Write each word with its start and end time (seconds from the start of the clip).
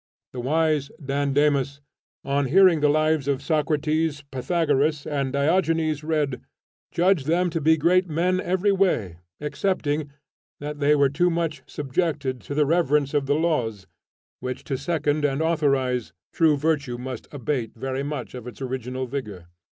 The 0.33 0.39
wise 0.39 0.89
Dandamis, 0.99 1.79
on 2.25 2.45
hearing 2.47 2.79
the 2.79 2.89
lives 2.89 3.27
of 3.27 3.43
Socrates, 3.43 4.23
Pythagoras 4.31 5.05
and 5.05 5.31
Diogenes 5.31 6.03
read, 6.03 6.41
"judged 6.91 7.27
them 7.27 7.51
to 7.51 7.61
be 7.61 7.77
great 7.77 8.09
men 8.09 8.39
every 8.41 8.71
way, 8.71 9.17
excepting, 9.39 10.09
that 10.59 10.79
they 10.79 10.95
were 10.95 11.11
too 11.11 11.29
much 11.29 11.61
subjected 11.67 12.41
to 12.41 12.55
the 12.55 12.65
reverence 12.65 13.13
of 13.13 13.27
the 13.27 13.35
laws, 13.35 13.85
which 14.39 14.63
to 14.63 14.75
second 14.75 15.23
and 15.23 15.39
authorize, 15.39 16.13
true 16.33 16.57
virtue 16.57 16.97
must 16.97 17.27
abate 17.31 17.75
very 17.75 18.01
much 18.01 18.33
of 18.33 18.47
its 18.47 18.59
original 18.59 19.05
vigor." 19.05 19.49